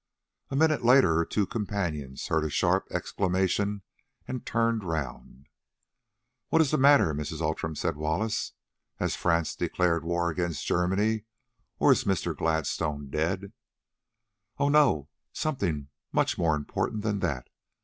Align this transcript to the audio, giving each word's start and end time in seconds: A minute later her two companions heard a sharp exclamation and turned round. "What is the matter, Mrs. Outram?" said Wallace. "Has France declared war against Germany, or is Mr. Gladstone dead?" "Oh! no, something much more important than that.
A 0.49 0.55
minute 0.55 0.83
later 0.83 1.13
her 1.17 1.25
two 1.25 1.45
companions 1.45 2.25
heard 2.25 2.43
a 2.43 2.49
sharp 2.49 2.87
exclamation 2.89 3.83
and 4.27 4.43
turned 4.47 4.83
round. 4.83 5.45
"What 6.49 6.59
is 6.59 6.71
the 6.71 6.79
matter, 6.79 7.13
Mrs. 7.13 7.39
Outram?" 7.39 7.75
said 7.75 7.97
Wallace. 7.97 8.53
"Has 8.95 9.15
France 9.15 9.55
declared 9.55 10.03
war 10.03 10.31
against 10.31 10.65
Germany, 10.65 11.25
or 11.77 11.91
is 11.91 12.05
Mr. 12.05 12.35
Gladstone 12.35 13.11
dead?" 13.11 13.53
"Oh! 14.57 14.69
no, 14.69 15.07
something 15.33 15.89
much 16.11 16.35
more 16.35 16.55
important 16.55 17.03
than 17.03 17.19
that. 17.19 17.47